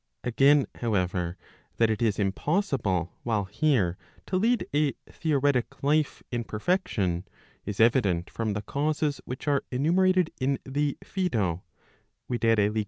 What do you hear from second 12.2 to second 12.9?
viz.